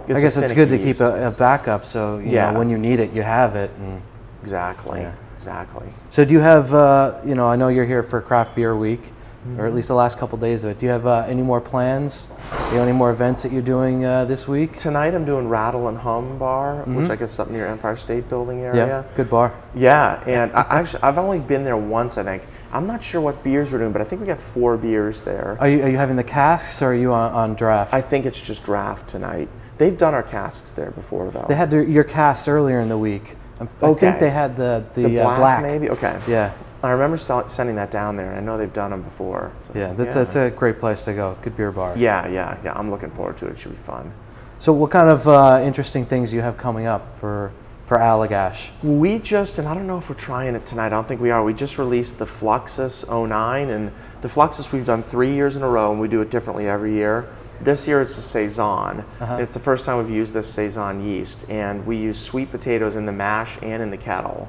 I 0.08 0.20
guess 0.20 0.36
it's 0.36 0.52
good 0.52 0.68
to 0.70 0.78
keep 0.78 1.00
a, 1.00 1.28
a 1.28 1.30
backup, 1.30 1.84
so 1.84 2.18
you 2.18 2.30
Yeah. 2.30 2.50
know 2.50 2.58
when 2.58 2.70
you 2.70 2.78
need 2.78 3.00
it, 3.00 3.12
you 3.12 3.22
have 3.22 3.56
it. 3.56 3.70
And 3.78 4.02
exactly 4.42 5.00
Yeah. 5.00 5.12
exactly. 5.36 5.86
so, 6.10 6.24
do 6.24 6.32
you 6.34 6.40
have? 6.40 6.74
Uh, 6.74 7.14
you 7.24 7.34
know, 7.34 7.46
I 7.46 7.56
know 7.56 7.68
you're 7.68 7.84
here 7.86 8.02
for 8.02 8.20
Craft 8.20 8.54
Beer 8.54 8.76
Week, 8.76 9.12
Mm-hmm. 9.46 9.60
or 9.60 9.66
at 9.66 9.74
least 9.74 9.86
the 9.86 9.94
last 9.94 10.18
couple 10.18 10.36
days 10.38 10.64
of 10.64 10.70
it. 10.72 10.78
Do 10.80 10.86
you 10.86 10.90
have 10.92 11.06
uh, 11.06 11.24
any 11.28 11.40
more 11.42 11.60
plans? 11.60 12.26
You 12.70 12.78
know, 12.78 12.82
any 12.82 12.90
more 12.90 13.12
events 13.12 13.44
that 13.44 13.52
you're 13.52 13.62
doing 13.62 14.04
uh, 14.04 14.24
this 14.24 14.48
week? 14.48 14.74
Tonight 14.76 15.14
I'm 15.14 15.24
doing 15.24 15.48
Rattle 15.48 15.86
and 15.86 15.96
Hum 15.96 16.36
Bar, 16.36 16.82
which 16.86 17.10
I 17.10 17.14
guess 17.14 17.34
is 17.34 17.38
up 17.38 17.48
near 17.48 17.64
Empire 17.64 17.96
State 17.96 18.28
Building 18.28 18.62
area. 18.62 18.82
Mm-hmm. 18.82 19.08
Yeah, 19.08 19.16
good 19.16 19.30
bar. 19.30 19.54
Yeah, 19.72 20.20
and 20.26 20.50
I, 20.52 20.66
actually, 20.80 21.00
I've 21.04 21.16
only 21.18 21.38
been 21.38 21.62
there 21.62 21.76
once, 21.76 22.18
I 22.18 22.24
think. 22.24 22.42
I'm 22.76 22.86
not 22.86 23.02
sure 23.02 23.22
what 23.22 23.42
beers 23.42 23.72
we're 23.72 23.78
doing, 23.78 23.92
but 23.92 24.02
I 24.02 24.04
think 24.04 24.20
we 24.20 24.26
got 24.26 24.38
four 24.40 24.76
beers 24.76 25.22
there. 25.22 25.56
Are 25.58 25.68
you, 25.68 25.82
are 25.82 25.88
you 25.88 25.96
having 25.96 26.16
the 26.16 26.24
casks, 26.24 26.82
or 26.82 26.88
are 26.88 26.94
you 26.94 27.10
on, 27.10 27.32
on 27.32 27.54
draft? 27.54 27.94
I 27.94 28.02
think 28.02 28.26
it's 28.26 28.40
just 28.40 28.64
draft 28.64 29.08
tonight. 29.08 29.48
They've 29.78 29.96
done 29.96 30.12
our 30.12 30.22
casks 30.22 30.72
there 30.72 30.90
before, 30.90 31.30
though. 31.30 31.46
they 31.48 31.54
had 31.54 31.70
their, 31.70 31.82
your 31.82 32.04
casks 32.04 32.48
earlier 32.48 32.80
in 32.80 32.90
the 32.90 32.98
week. 32.98 33.36
I, 33.58 33.66
Okay. 33.82 34.00
think 34.00 34.18
they 34.20 34.28
had 34.28 34.56
the 34.56 34.84
the, 34.92 35.02
the 35.08 35.20
uh, 35.20 35.24
black, 35.24 35.38
black. 35.38 35.62
maybe. 35.62 35.88
Okay. 35.88 36.20
Yeah, 36.28 36.52
I 36.82 36.90
remember 36.90 37.16
sell- 37.16 37.48
sending 37.48 37.76
that 37.76 37.90
down 37.90 38.16
there, 38.18 38.28
and 38.28 38.36
I 38.36 38.40
know 38.42 38.58
they've 38.58 38.70
done 38.72 38.90
them 38.90 39.00
before. 39.02 39.52
So, 39.68 39.72
yeah. 39.78 39.94
That's 39.94 40.14
yeah. 40.14 40.22
that's 40.22 40.36
a 40.36 40.50
great 40.50 40.78
place 40.78 41.04
to 41.04 41.14
go. 41.14 41.38
Good 41.40 41.56
beer 41.56 41.72
bar. 41.72 41.94
Yeah, 41.96 42.28
yeah, 42.28 42.58
yeah. 42.62 42.74
I'm 42.78 42.90
looking 42.90 43.10
forward 43.10 43.38
to 43.38 43.46
it. 43.46 43.52
It 43.52 43.58
should 43.58 43.72
be 43.72 43.78
fun. 43.78 44.12
So, 44.58 44.74
what 44.74 44.90
kind 44.90 45.08
of 45.08 45.26
uh, 45.26 45.60
interesting 45.64 46.04
things 46.04 46.30
do 46.30 46.36
you 46.36 46.42
have 46.42 46.58
coming 46.58 46.86
up 46.86 47.16
for 47.16 47.52
for 47.86 47.96
Allagash? 47.98 48.70
We 48.82 49.20
just, 49.20 49.58
and 49.58 49.66
I 49.66 49.72
don't 49.72 49.86
know 49.86 49.96
if 49.96 50.10
we're 50.10 50.16
trying 50.16 50.54
it 50.54 50.66
tonight. 50.66 50.86
I 50.86 50.90
don't 50.90 51.08
think 51.08 51.20
we 51.20 51.30
are. 51.30 51.42
We 51.42 51.54
just 51.54 51.78
released 51.78 52.18
the 52.18 52.24
Fluxus 52.24 53.06
09, 53.08 53.70
and 53.70 53.92
the 54.20 54.28
Fluxus 54.28 54.72
we've 54.72 54.84
done 54.84 55.02
three 55.02 55.32
years 55.32 55.56
in 55.56 55.62
a 55.62 55.68
row, 55.68 55.92
and 55.92 56.00
we 56.00 56.08
do 56.08 56.20
it 56.20 56.28
differently 56.28 56.66
every 56.66 56.92
year. 56.92 57.28
This 57.60 57.88
year 57.88 58.02
it's 58.02 58.18
a 58.18 58.22
saison. 58.22 59.00
Uh-huh. 59.20 59.36
It's 59.40 59.54
the 59.54 59.60
first 59.60 59.84
time 59.84 59.98
we've 59.98 60.10
used 60.10 60.34
this 60.34 60.52
saison 60.52 61.00
yeast, 61.00 61.48
and 61.48 61.86
we 61.86 61.96
use 61.96 62.20
sweet 62.20 62.50
potatoes 62.50 62.96
in 62.96 63.06
the 63.06 63.12
mash 63.12 63.56
and 63.62 63.82
in 63.82 63.90
the 63.90 63.96
kettle. 63.96 64.48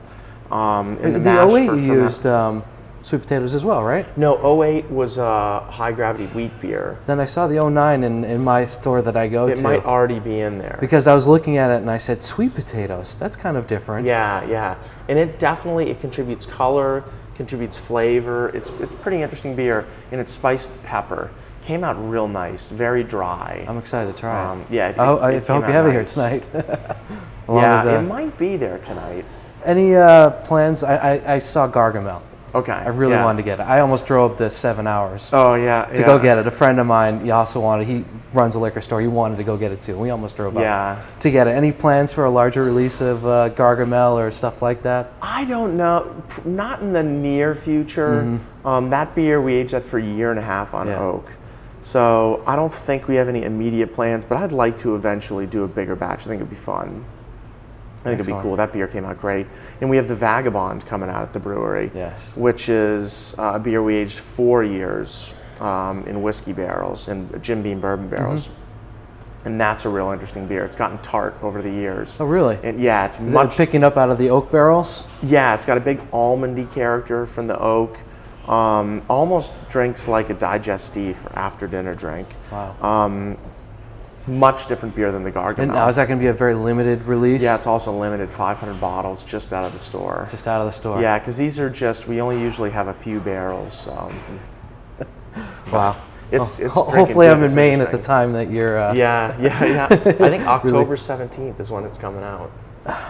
Um, 0.51 0.97
in 0.97 1.13
the, 1.13 1.19
the 1.19 1.25
mash 1.25 1.51
08 1.51 1.67
for 1.67 1.75
you 1.75 1.93
used 1.93 2.25
um, 2.25 2.63
sweet 3.07 3.21
potatoes 3.21 3.55
as 3.55 3.63
well, 3.63 3.83
right? 3.83 4.05
No, 4.17 4.61
08 4.63 4.89
was 4.91 5.17
a 5.17 5.61
high 5.61 5.93
gravity 5.93 6.25
wheat 6.27 6.51
beer. 6.59 6.99
Then 7.05 7.21
I 7.21 7.25
saw 7.25 7.47
the 7.47 7.63
09 7.69 8.03
in, 8.03 8.25
in 8.25 8.43
my 8.43 8.65
store 8.65 9.01
that 9.01 9.15
I 9.15 9.29
go 9.29 9.47
It 9.47 9.55
to 9.55 9.61
It 9.61 9.63
might 9.63 9.85
already 9.85 10.19
be 10.19 10.41
in 10.41 10.57
there. 10.57 10.77
because 10.81 11.07
I 11.07 11.13
was 11.13 11.25
looking 11.25 11.55
at 11.57 11.71
it 11.71 11.77
and 11.81 11.89
I 11.89 11.97
said 11.99 12.21
sweet 12.21 12.53
potatoes. 12.53 13.15
That's 13.15 13.37
kind 13.37 13.55
of 13.55 13.65
different. 13.65 14.05
Yeah, 14.07 14.43
yeah, 14.45 14.75
and 15.07 15.17
it 15.17 15.39
definitely 15.39 15.89
it 15.89 16.01
contributes 16.01 16.45
color, 16.45 17.05
contributes 17.35 17.77
flavor. 17.77 18.49
It's 18.49 18.71
it's 18.81 18.93
pretty 18.93 19.21
interesting 19.21 19.55
beer, 19.55 19.85
and 20.11 20.19
it's 20.19 20.31
spiced 20.31 20.69
with 20.69 20.83
pepper. 20.83 21.31
Came 21.61 21.83
out 21.85 21.95
real 22.09 22.27
nice, 22.27 22.67
very 22.69 23.03
dry. 23.05 23.65
I'm 23.69 23.77
excited 23.77 24.13
to 24.13 24.19
try 24.19 24.51
Um, 24.51 24.61
it. 24.63 24.71
yeah, 24.71 24.89
it- 24.89 24.99
I, 24.99 25.05
ho- 25.05 25.15
it- 25.17 25.21
I 25.21 25.31
it 25.33 25.47
hope 25.47 25.65
you 25.65 25.71
have 25.73 25.85
it 25.87 25.91
here 25.93 26.03
tonight. 26.05 26.47
Yeah, 27.49 27.83
uh, 27.83 27.99
it 27.99 28.01
might 28.01 28.37
be 28.37 28.57
there 28.57 28.77
tonight. 28.79 29.23
Any 29.63 29.95
uh, 29.95 30.31
plans? 30.43 30.83
I, 30.83 30.95
I, 30.97 31.33
I 31.35 31.39
saw 31.39 31.65
Gargamel. 31.65 32.21
Okay, 32.57 32.71
I 32.71 32.87
really 32.87 33.13
yeah. 33.13 33.23
wanted 33.23 33.37
to 33.37 33.43
get 33.43 33.59
it. 33.59 33.63
I 33.63 33.79
almost 33.81 34.05
drove 34.07 34.37
the 34.37 34.49
seven 34.49 34.87
hours 34.87 35.31
Oh 35.33 35.53
yeah, 35.53 35.85
to 35.93 36.01
go 36.03 36.17
get 36.17 36.37
it. 36.39 36.47
A 36.47 36.51
friend 36.51 36.79
of 36.79 36.87
mine, 36.87 37.23
he 37.23 37.31
also 37.31 37.59
wanted. 37.59 37.87
He 37.87 38.03
runs 38.33 38.55
a 38.55 38.59
liquor 38.59 38.81
store. 38.81 38.99
He 38.99 39.07
wanted 39.07 39.37
to 39.37 39.43
go 39.43 39.57
get 39.57 39.71
it 39.71 39.81
too. 39.81 39.97
We 39.97 40.09
almost 40.09 40.35
drove 40.35 40.55
Yeah. 40.55 40.93
up 40.99 41.19
to 41.19 41.29
get 41.29 41.47
it. 41.47 41.51
Any 41.51 41.71
plans 41.71 42.11
for 42.11 42.25
a 42.25 42.29
larger 42.29 42.63
release 42.63 42.99
of 42.99 43.25
uh, 43.25 43.49
Gargamel 43.51 44.13
or 44.19 44.31
stuff 44.31 44.61
like 44.61 44.81
that? 44.83 45.11
I 45.21 45.45
don't 45.45 45.77
know, 45.77 46.23
not 46.45 46.81
in 46.81 46.93
the 46.93 47.03
near 47.03 47.53
future. 47.55 48.39
Um, 48.65 48.89
that 48.89 49.13
beer 49.15 49.41
we 49.41 49.53
aged 49.53 49.73
that 49.73 49.85
for 49.85 49.99
a 49.99 50.03
year 50.03 50.31
and 50.31 50.39
a 50.39 50.43
half 50.43 50.73
on 50.73 50.87
Mm-hmm. 50.87 50.91
Yeah. 51.01 51.07
oak, 51.07 51.31
So 51.81 52.43
I 52.47 52.55
don't 52.55 52.73
think 52.73 53.07
we 53.07 53.15
have 53.15 53.27
any 53.29 53.43
immediate 53.43 53.93
plans, 53.93 54.25
but 54.25 54.37
I'd 54.39 54.51
like 54.51 54.77
to 54.79 54.95
eventually 54.95 55.45
do 55.45 55.63
a 55.63 55.67
bigger 55.67 55.95
batch. 55.95 56.25
I 56.25 56.29
think 56.29 56.41
it'd 56.41 56.49
be 56.49 56.55
fun. 56.55 57.05
I 58.07 58.11
think 58.11 58.21
it'd 58.21 58.35
be 58.35 58.41
cool. 58.41 58.55
That 58.55 58.71
beer 58.73 58.87
came 58.87 59.05
out 59.05 59.19
great. 59.19 59.47
And 59.81 59.89
we 59.89 59.97
have 59.97 60.07
the 60.07 60.15
Vagabond 60.15 60.85
coming 60.85 61.09
out 61.09 61.23
at 61.23 61.33
the 61.33 61.39
brewery, 61.39 61.91
Yes. 61.93 62.37
which 62.37 62.69
is 62.69 63.35
uh, 63.37 63.53
a 63.55 63.59
beer 63.59 63.83
we 63.83 63.95
aged 63.95 64.19
four 64.19 64.63
years 64.63 65.33
um, 65.59 66.03
in 66.05 66.21
whiskey 66.21 66.53
barrels 66.53 67.07
and 67.09 67.41
Jim 67.43 67.61
Beam 67.61 67.79
bourbon 67.81 68.07
barrels. 68.07 68.49
And 69.45 69.59
that's 69.61 69.85
a 69.85 69.89
real 69.89 70.09
interesting 70.11 70.45
beer. 70.47 70.65
It's 70.65 70.75
gotten 70.75 70.97
tart 70.99 71.35
over 71.41 71.61
the 71.61 71.69
years. 71.69 72.17
Oh, 72.19 72.25
really? 72.25 72.57
And 72.63 72.81
yeah, 72.81 73.05
it's 73.05 73.19
Is 73.19 73.33
much 73.33 73.53
it 73.53 73.57
picking 73.57 73.83
up 73.83 73.95
out 73.95 74.09
of 74.09 74.17
the 74.17 74.29
oak 74.29 74.51
barrels? 74.51 75.07
yeah, 75.23 75.53
it's 75.53 75.65
got 75.65 75.77
a 75.77 75.81
big 75.81 75.99
almondy 76.11 76.69
character 76.73 77.25
from 77.25 77.47
the 77.47 77.57
oak. 77.59 77.97
Um, 78.47 79.01
almost 79.09 79.51
drinks 79.69 80.07
like 80.07 80.29
a 80.29 80.33
digestif 80.35 81.25
or 81.25 81.37
after 81.37 81.67
dinner 81.67 81.95
drink. 81.95 82.27
Wow. 82.51 82.75
Um, 82.81 83.37
much 84.27 84.67
different 84.67 84.95
beer 84.95 85.11
than 85.11 85.23
the 85.23 85.31
Gargamel. 85.31 85.59
And 85.59 85.71
now 85.71 85.87
is 85.87 85.95
that 85.95 86.07
going 86.07 86.19
to 86.19 86.23
be 86.23 86.27
a 86.27 86.33
very 86.33 86.53
limited 86.53 87.03
release? 87.03 87.41
yeah, 87.41 87.55
it's 87.55 87.67
also 87.67 87.91
limited, 87.91 88.29
500 88.31 88.79
bottles 88.79 89.23
just 89.23 89.53
out 89.53 89.63
of 89.65 89.73
the 89.73 89.79
store. 89.79 90.27
just 90.29 90.47
out 90.47 90.59
of 90.59 90.67
the 90.67 90.71
store. 90.71 91.01
yeah, 91.01 91.17
because 91.17 91.37
these 91.37 91.59
are 91.59 91.69
just 91.69 92.07
we 92.07 92.19
only 92.21 92.39
usually 92.41 92.69
have 92.69 92.87
a 92.87 92.93
few 92.93 93.19
barrels. 93.19 93.73
So 93.79 94.11
Wow. 95.71 95.95
It's- 96.31 96.57
Well, 96.59 96.67
it's 96.67 96.75
ho- 96.75 96.83
hopefully, 96.83 97.27
I'm 97.29 97.41
in 97.43 97.55
Maine 97.55 97.79
at 97.79 97.91
the 97.91 97.97
time 97.97 98.33
that 98.33 98.51
you're. 98.51 98.77
Uh, 98.77 98.93
yeah, 98.93 99.39
yeah, 99.39 99.63
yeah. 99.65 99.87
I 99.89 100.29
think 100.29 100.45
October 100.45 100.95
17th 100.97 101.59
is 101.59 101.71
when 101.71 101.85
it's 101.85 101.97
coming 101.97 102.23
out. 102.23 102.51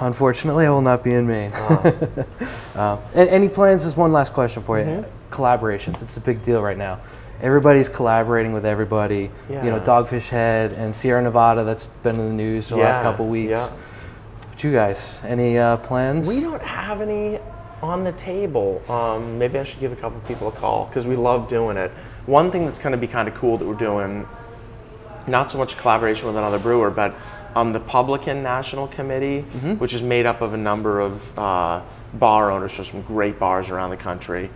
Unfortunately, 0.02 0.66
I 0.66 0.70
will 0.70 0.82
not 0.82 1.04
be 1.04 1.14
in 1.14 1.26
Maine. 1.28 1.52
Oh. 1.54 2.26
uh, 2.76 2.98
and 3.16 3.30
any 3.30 3.50
plans? 3.50 3.84
Just 3.86 3.98
one 3.98 4.12
last 4.12 4.34
question 4.34 4.62
for 4.62 4.80
you. 4.80 4.86
Mm-hmm. 4.86 5.32
Collaborations. 5.32 6.02
It's 6.02 6.18
a 6.18 6.22
big 6.22 6.42
deal 6.44 6.62
right 6.62 6.78
now. 6.78 7.00
Everybody's 7.42 7.88
collaborating 7.90 8.52
with 8.54 8.66
everybody. 8.66 9.30
You 9.50 9.56
know, 9.70 9.80
Dogfish 9.80 10.30
Head 10.30 10.72
and 10.74 10.94
Sierra 10.94 11.22
Nevada. 11.22 11.64
That's 11.64 11.88
been 11.88 12.16
in 12.20 12.28
the 12.30 12.34
news 12.34 12.70
for 12.70 12.76
the 12.76 12.82
last 12.82 12.98
Yeah, 12.98 13.04
couple 13.04 13.28
weeks. 13.28 13.72
yeah. 13.72 13.78
But 14.52 14.64
you 14.64 14.72
guys, 14.72 15.22
any 15.24 15.58
uh, 15.58 15.78
plans? 15.78 16.28
We 16.28 16.42
don't 16.42 16.62
have 16.64 17.00
any 17.02 17.40
on 17.84 18.04
the 18.04 18.12
table. 18.14 18.82
Um, 18.92 19.38
maybe 19.38 19.60
I 19.60 19.64
should 19.64 19.80
give 19.80 19.92
a 19.92 19.96
couple 19.96 20.20
people 20.22 20.48
a 20.48 20.52
call 20.52 20.86
because 20.86 21.06
we 21.06 21.16
love 21.16 21.48
doing 21.48 21.78
it. 21.78 21.92
One 22.26 22.50
thing 22.50 22.66
that's 22.66 22.80
going 22.80 22.92
to 22.94 22.98
be 22.98 23.06
kind 23.06 23.28
of 23.28 23.36
cool 23.36 23.58
that 23.58 23.68
we're 23.68 23.76
doing, 23.76 24.28
not 25.28 25.52
so 25.52 25.60
much 25.60 25.78
collaboration 25.78 26.26
with 26.26 26.38
another 26.38 26.58
brewer, 26.58 26.90
but 26.90 27.14
um, 27.56 27.72
the 27.72 27.80
Publican 27.80 28.42
National 28.42 28.88
Committee, 28.88 29.42
which 29.78 29.94
is 29.94 30.02
made 30.02 30.26
up 30.26 30.42
of 30.42 30.54
a 30.54 30.58
number 30.58 31.00
of 31.02 31.38
uh, 31.38 31.82
bar 32.16 32.50
owners 32.50 32.74
from 32.74 32.86
some 32.86 33.02
great 33.04 33.38
bars 33.38 33.70
around 33.70 33.92
the 33.92 33.98
country. 33.98 34.50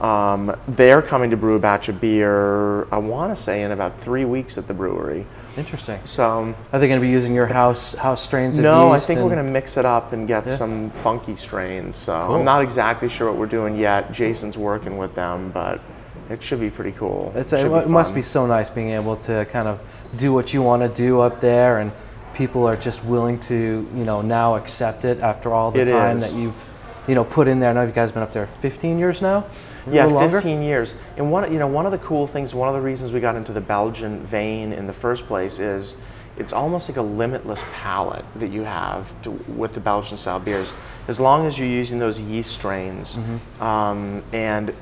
Um, 0.00 0.54
they're 0.68 1.02
coming 1.02 1.30
to 1.30 1.36
brew 1.36 1.54
a 1.54 1.58
batch 1.58 1.88
of 1.88 2.00
beer, 2.00 2.84
I 2.92 2.98
want 2.98 3.34
to 3.36 3.40
say, 3.40 3.62
in 3.62 3.70
about 3.70 4.00
three 4.00 4.24
weeks 4.24 4.58
at 4.58 4.66
the 4.66 4.74
brewery. 4.74 5.24
Interesting. 5.56 6.00
So, 6.04 6.54
Are 6.72 6.78
they 6.80 6.88
going 6.88 6.98
to 7.00 7.04
be 7.06 7.10
using 7.12 7.32
your 7.32 7.46
house 7.46 7.94
house 7.94 8.20
strains 8.22 8.58
no, 8.58 8.90
I 8.90 8.98
think 8.98 9.20
we're 9.20 9.30
going 9.30 9.44
to 9.44 9.52
mix 9.52 9.76
it 9.76 9.84
up 9.84 10.12
and 10.12 10.26
get 10.26 10.46
Yeah. 10.48 10.56
some 10.56 10.90
funky 10.90 11.36
strains. 11.36 11.94
So 11.96 12.26
Cool. 12.26 12.36
I'm 12.36 12.44
not 12.44 12.62
exactly 12.62 13.08
sure 13.08 13.28
what 13.30 13.38
we're 13.38 13.46
doing 13.46 13.76
yet. 13.78 14.10
Jason's 14.12 14.58
working 14.58 14.98
with 14.98 15.14
them, 15.14 15.52
but 15.54 15.80
it 16.28 16.42
should 16.42 16.58
be 16.58 16.70
pretty 16.70 16.92
cool. 16.92 17.32
It's 17.36 17.50
Should 17.50 17.70
it 17.70 17.88
must 17.88 18.14
be 18.16 18.22
so 18.22 18.46
nice 18.46 18.68
being 18.68 18.90
able 18.90 19.14
to 19.16 19.44
kind 19.46 19.68
of 19.68 19.78
do 20.16 20.32
what 20.32 20.52
you 20.52 20.60
want 20.60 20.82
to 20.82 20.88
do 20.88 21.20
up 21.20 21.38
there, 21.40 21.78
and 21.78 21.92
people 22.34 22.66
are 22.66 22.76
just 22.76 23.04
willing 23.04 23.38
to, 23.38 23.88
you 23.94 24.04
know, 24.04 24.22
now 24.22 24.56
accept 24.56 25.04
it 25.04 25.20
after 25.20 25.52
all 25.52 25.70
the 25.70 25.82
It 25.82 25.88
time 25.88 26.16
is. 26.16 26.32
that 26.32 26.36
you've, 26.38 26.64
you 27.06 27.14
know, 27.14 27.22
put 27.24 27.46
in 27.46 27.60
there. 27.60 27.70
I 27.70 27.72
know 27.74 27.82
you 27.82 27.92
guys 27.92 28.08
have 28.08 28.14
been 28.14 28.22
up 28.24 28.32
there 28.32 28.46
15 28.46 28.98
years 28.98 29.22
now. 29.22 29.44
Yeah, 29.90 30.06
longer? 30.06 30.40
15 30.40 30.62
years. 30.62 30.94
And 31.16 31.30
one, 31.30 31.52
you 31.52 31.58
know, 31.58 31.66
one 31.66 31.86
of 31.86 31.92
the 31.92 31.98
cool 31.98 32.26
things, 32.26 32.54
one 32.54 32.68
of 32.68 32.74
the 32.74 32.80
reasons 32.80 33.12
we 33.12 33.20
got 33.20 33.36
into 33.36 33.52
the 33.52 33.60
Belgian 33.60 34.24
vein 34.24 34.72
in 34.72 34.86
the 34.86 34.92
first 34.92 35.26
place 35.26 35.58
is 35.58 35.96
it's 36.36 36.52
almost 36.52 36.88
like 36.88 36.96
a 36.96 37.02
limitless 37.02 37.62
palette 37.72 38.24
that 38.36 38.50
you 38.50 38.62
have 38.62 39.14
to, 39.22 39.30
with 39.30 39.74
the 39.74 39.80
Belgian 39.80 40.18
style 40.18 40.40
beers, 40.40 40.74
as 41.06 41.20
long 41.20 41.46
as 41.46 41.58
you're 41.58 41.68
using 41.68 41.98
those 41.98 42.20
yeast 42.20 42.52
strains. 42.52 43.16
Mm-hmm. 43.16 43.62
Um, 43.62 44.24
and 44.32 44.74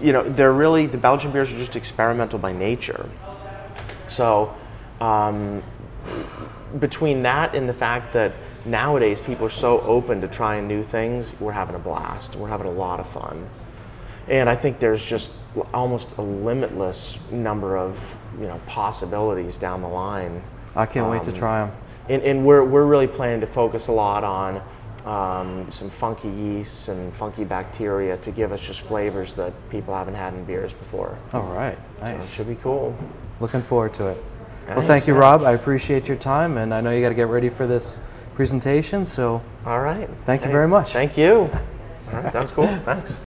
you 0.00 0.12
know, 0.12 0.28
they're 0.28 0.52
really 0.52 0.86
the 0.86 0.98
Belgian 0.98 1.30
beers 1.30 1.52
are 1.52 1.58
just 1.58 1.76
experimental 1.76 2.38
by 2.38 2.52
nature. 2.52 3.08
So, 4.06 4.54
um, 5.00 5.62
between 6.78 7.22
that 7.22 7.54
and 7.54 7.68
the 7.68 7.74
fact 7.74 8.12
that 8.12 8.32
nowadays 8.64 9.20
people 9.20 9.46
are 9.46 9.50
so 9.50 9.80
open 9.82 10.20
to 10.20 10.28
trying 10.28 10.66
new 10.66 10.82
things, 10.82 11.34
we're 11.40 11.52
having 11.52 11.76
a 11.76 11.78
blast. 11.78 12.36
We're 12.36 12.48
having 12.48 12.66
a 12.66 12.72
lot 12.72 13.00
of 13.00 13.08
fun. 13.08 13.48
And 14.28 14.48
I 14.48 14.56
think 14.56 14.78
there's 14.78 15.04
just 15.04 15.32
almost 15.72 16.16
a 16.16 16.22
limitless 16.22 17.18
number 17.30 17.76
of 17.76 18.16
you 18.40 18.46
know 18.46 18.60
possibilities 18.66 19.58
down 19.58 19.82
the 19.82 19.88
line. 19.88 20.42
I 20.74 20.86
can't 20.86 21.08
wait 21.10 21.22
to 21.24 21.30
Um, 21.30 21.36
try 21.36 21.66
them. 21.66 21.76
And, 22.08 22.22
and 22.22 22.44
we're, 22.44 22.64
we're 22.64 22.84
really 22.84 23.06
planning 23.06 23.40
to 23.40 23.46
focus 23.46 23.88
a 23.88 23.92
lot 23.92 24.24
on 24.24 24.60
um, 25.06 25.70
some 25.70 25.88
funky 25.88 26.28
yeasts 26.28 26.88
and 26.88 27.14
funky 27.14 27.44
bacteria 27.44 28.16
to 28.18 28.30
give 28.30 28.52
us 28.52 28.60
just 28.66 28.80
flavors 28.82 29.32
that 29.34 29.52
people 29.70 29.94
haven't 29.94 30.14
had 30.14 30.34
in 30.34 30.44
beers 30.44 30.72
before. 30.72 31.16
All 31.32 31.42
right, 31.44 31.78
So 32.00 32.06
it 32.06 32.12
nice. 32.14 32.30
should 32.34 32.48
be 32.48 32.56
cool. 32.56 32.94
Looking 33.40 33.62
forward 33.62 33.94
to 33.94 34.08
it. 34.08 34.24
Well, 34.68 34.82
thank 34.82 35.06
you. 35.06 35.14
Rob. 35.14 35.42
I 35.44 35.52
appreciate 35.52 36.08
your 36.08 36.16
time, 36.16 36.56
and 36.56 36.72
I 36.74 36.80
know 36.80 36.90
you 36.90 37.02
got 37.02 37.10
to 37.10 37.14
get 37.14 37.28
ready 37.28 37.50
for 37.50 37.66
this 37.66 38.00
presentation. 38.34 39.04
So 39.04 39.42
All 39.66 39.80
right. 39.80 40.08
Thank 40.26 40.44
you 40.44 40.50
very 40.50 40.68
much. 40.68 40.92
Thank 40.92 41.16
you. 41.16 41.48
All 42.12 42.20
right, 42.20 42.32
that's 42.32 42.50
cool. 42.50 42.66
Thanks. 42.66 43.14